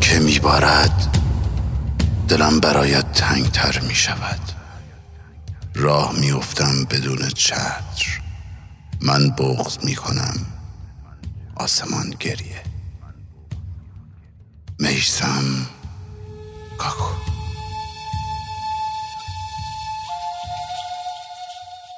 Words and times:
که 0.00 0.18
میبارد 0.18 1.18
دلم 2.28 2.60
برایت 2.60 3.12
تنگتر 3.12 3.80
می 3.80 3.94
شود 3.94 4.40
راه 5.74 6.12
میافتم 6.18 6.84
بدون 6.84 7.28
چتر. 7.28 8.20
من 9.00 9.30
بغض 9.30 9.84
می 9.84 9.94
کنم 9.94 10.46
آسمان 11.56 12.10
گریه. 12.10 12.62
میسم 14.78 15.66
کاکو. 16.78 17.14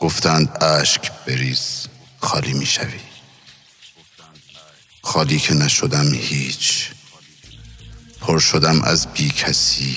گفتند 0.01 0.65
اشک 0.65 1.13
بریز 1.27 1.87
خالی 2.21 2.53
می‌شوی. 2.53 3.01
خالی 5.03 5.39
که 5.39 5.55
نشدم 5.55 6.15
هیچ. 6.15 6.91
پر 8.33 8.39
شدم 8.39 8.83
از 8.83 9.07
بی 9.07 9.31
کسی 9.31 9.97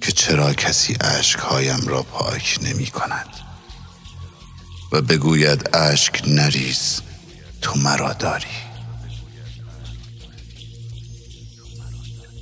که 0.00 0.12
چرا 0.12 0.54
کسی 0.54 0.96
اشکهایم 1.00 1.86
را 1.86 2.02
پاک 2.02 2.58
نمی 2.62 2.86
کند 2.86 3.26
و 4.92 5.02
بگوید 5.02 5.76
اشک 5.76 6.22
نریز 6.26 7.00
تو 7.62 7.78
مرا 7.78 8.12
داری. 8.12 8.56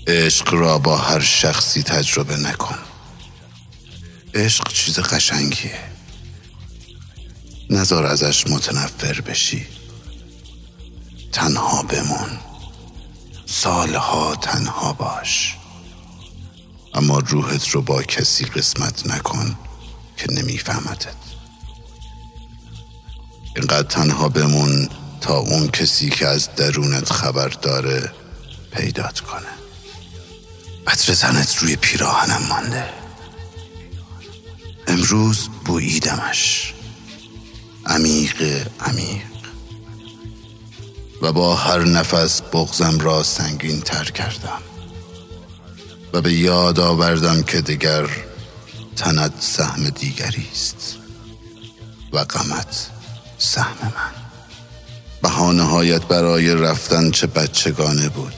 عشق 0.07 0.55
را 0.55 0.79
با 0.79 0.97
هر 0.97 1.21
شخصی 1.21 1.83
تجربه 1.83 2.37
نکن. 2.37 2.79
عشق 4.35 4.73
چیز 4.73 4.99
قشنگیه. 4.99 5.79
نظر 7.71 8.07
ازش 8.07 8.47
متنفر 8.47 9.21
بشی. 9.21 9.67
تنها 11.33 11.83
بمون. 11.83 12.46
سالها 13.63 14.35
تنها 14.35 14.93
باش. 14.93 15.57
اما 16.95 17.19
روحت 17.19 17.69
رو 17.69 17.83
با 17.83 18.03
کسی 18.03 18.45
قسمت 18.45 19.07
نکن 19.07 19.57
که 20.17 20.27
نمیفهمدت. 20.33 21.15
اینقدر 23.57 23.89
تنها 23.89 24.29
بمون 24.29 24.89
تا 25.21 25.39
اون 25.39 25.69
کسی 25.69 26.11
که 26.11 26.27
از 26.27 26.55
درونت 26.55 27.13
خبر 27.13 27.49
داره 27.49 28.13
پیدات 28.73 29.21
کنه. 29.21 29.53
عطر 30.87 31.15
تنت 31.15 31.57
روی 31.59 31.77
پیراهنم 31.77 32.47
مانده. 32.49 32.89
امروز 34.87 35.49
بوییدمش. 35.65 36.75
عمیق 37.87 38.69
عمیق 38.81 39.36
و 41.23 41.33
با 41.33 41.57
هر 41.57 41.85
نفس 41.85 42.43
بغزم 42.53 42.99
را 42.99 43.23
سنگین 43.23 43.81
تر 43.81 44.05
کردم 44.05 44.63
و 46.13 46.21
به 46.21 46.33
یاد 46.33 46.81
آوردم 46.81 47.43
که 47.43 47.61
دیگر 47.61 48.09
تنت 48.97 49.33
سهم 49.41 49.89
دیگری 49.89 50.49
است 50.53 50.97
و 52.13 52.25
غمت 52.25 52.91
سهم 53.39 53.77
من. 53.83 54.27
بهانه 55.23 55.63
هایت 55.63 56.03
برای 56.03 56.55
رفتن 56.55 57.11
چه 57.11 57.27
بچگانه 57.27 58.09
بود؟ 58.09 58.35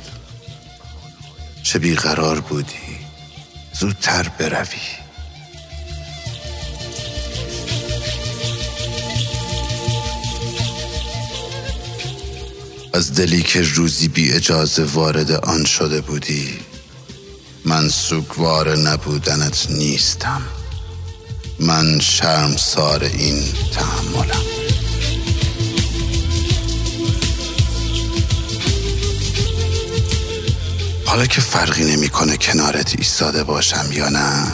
چه 1.63 1.79
بیقرار 1.79 2.41
بودی؟ 2.41 2.99
زودتر 3.81 4.29
بروی. 4.39 5.08
از 12.93 13.15
دلی 13.15 13.43
که 13.43 13.63
روزی 13.63 14.09
بی 14.09 14.33
اجازه 14.33 14.85
وارد 14.85 15.31
آن 15.33 15.65
شده 15.65 16.01
بودی 16.01 16.59
من 17.65 17.89
سوگوار 17.89 18.77
نبودنت 18.77 19.67
نیستم. 19.71 20.43
من 21.61 22.01
شرم 22.01 22.57
سار 22.57 23.05
این 23.05 23.45
تحملم. 23.73 24.43
حالا 31.07 31.27
که 31.27 31.41
فرقی 31.41 31.85
نمی‌کنه 31.85 32.37
کنارت 32.37 32.95
ایستاده 32.99 33.45
باشم 33.45 33.87
یا 33.93 34.09
نه 34.09 34.53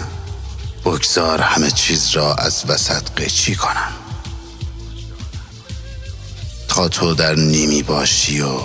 بگذار 0.84 1.41
همه 1.41 1.71
چیز 1.71 2.11
را 2.11 2.34
از 2.34 2.65
وسط 2.69 3.11
قیچی 3.16 3.55
کنم. 3.55 4.03
تو 6.75 7.15
در 7.15 7.35
نیمی 7.35 7.83
باشی 7.83 8.41
و 8.41 8.59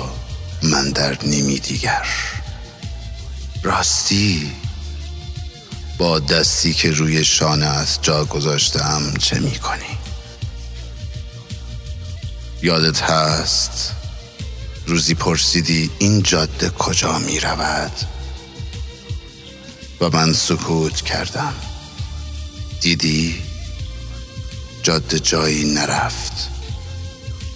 من 0.63 0.89
در 0.89 1.17
نیمی 1.23 1.59
دیگر 1.59 2.07
راستی 3.63 4.51
با 5.97 6.19
دستی 6.19 6.73
که 6.73 6.91
روی 6.91 7.23
شانه 7.23 7.65
از 7.65 7.99
جا 8.01 8.25
گذاشتم 8.25 9.13
چه 9.19 9.39
می 9.39 9.59
کنی؟ 9.59 9.97
یادت 12.61 13.01
هست 13.01 13.91
روزی 14.85 15.13
پرسیدی 15.13 15.91
این 15.99 16.23
جاده 16.23 16.69
کجا 16.69 17.19
می 17.19 17.39
رود؟ 17.39 17.91
و 20.01 20.09
من 20.09 20.33
سکوت 20.33 21.01
کردم 21.01 21.53
دیدی 22.81 23.41
جاده 24.83 25.19
جایی 25.19 25.73
نرفت 25.73 26.58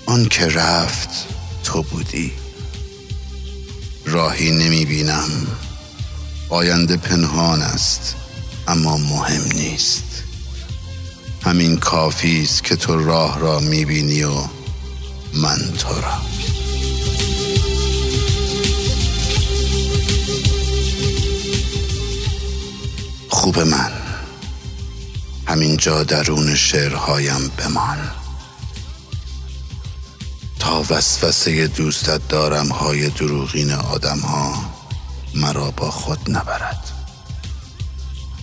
آن 0.06 0.25
که 0.25 0.47
رفت 0.47 1.09
تو 1.64 1.84
بودی. 1.84 2.31
راهی 4.06 4.52
نمی 4.52 4.86
بینم 4.86 5.30
آینده 6.50 6.97
پنهان 6.97 7.62
است 7.62 8.16
اما 8.68 8.97
مهم 8.97 9.44
نیست. 9.56 10.24
همین 11.42 11.78
کافی 11.78 12.44
است 12.44 12.63
که 12.63 12.75
تو 12.75 13.06
راه 13.06 13.40
را 13.40 13.59
می 13.59 13.86
بینی 13.86 14.24
و 14.24 14.34
من 15.34 15.74
تو 15.78 16.02
را. 16.02 16.22
خوب 23.30 23.59
من 23.59 23.92
همینجا 25.47 26.03
درون 26.03 26.56
شعرهایم 26.56 27.52
بمان. 27.58 28.22
تا 30.63 30.85
وسوسه 30.90 31.68
دوستت 31.68 32.28
دارم 32.28 32.68
های 32.68 33.09
دروغین 33.09 33.72
آدم 33.72 34.19
ها 34.19 34.74
مرا 35.35 35.72
با 35.72 35.91
خود 35.91 36.19
نبرد. 36.28 36.91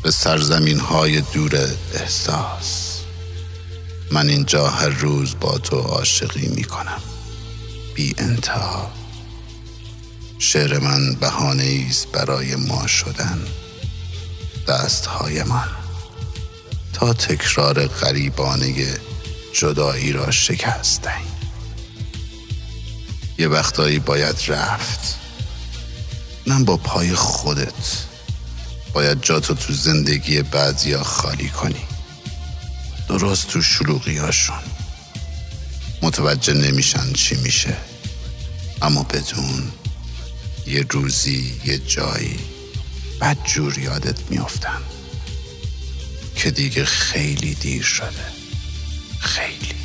به 0.03 0.10
سرزمین 0.10 0.81
های 0.81 1.20
دور 1.20 1.69
احساس. 1.94 3.00
من 4.12 4.28
اینجا 4.28 4.69
هر 4.69 4.88
روز 4.88 5.34
با 5.41 5.58
تو 5.58 5.76
عاشقی 5.76 6.48
می 6.48 6.64
کنم 6.64 7.00
بی 7.94 8.14
انتها. 8.19 8.91
شعر 10.38 10.78
من 10.78 11.14
بهانه 11.14 11.87
است 11.88 12.12
برای 12.12 12.56
ما 12.56 12.87
شدن. 12.87 13.38
دستهایمان. 14.69 15.69
تا 16.92 17.12
تکرار 17.12 17.87
غریبانه 17.87 18.98
جدایی 19.52 20.12
را 20.12 20.31
شکست 20.31 21.02
دهیم 21.02 21.29
یه 23.40 23.48
وقتایی 23.48 23.98
باید 23.98 24.36
رفت. 24.48 25.16
نم 26.46 26.64
با 26.64 26.76
پای 26.76 27.14
خودت 27.14 28.04
باید 28.92 29.22
جاتو 29.22 29.54
تو 29.54 29.72
زندگی 29.72 30.42
بعضیا 30.42 31.02
خالی 31.02 31.48
کنی. 31.48 31.84
درست 33.08 33.48
تو 33.48 33.62
شلوغی 33.62 34.16
هاشون 34.16 34.62
متوجه 36.02 36.52
نمیشن 36.52 37.12
چی 37.12 37.37
میشه. 37.37 37.76
اما 38.82 39.02
بدون 39.02 39.72
یه 40.66 40.86
روزی 40.90 41.60
یه 41.64 41.78
جایی 41.78 42.38
بد 43.20 43.36
جور 43.44 43.78
یادت 43.78 44.31
میافتن. 44.31 44.82
که 46.36 46.50
دیگه 46.50 46.84
خیلی 46.84 47.54
دیر 47.54 47.82
شده. 47.82 48.26
خیلی. 49.19 49.80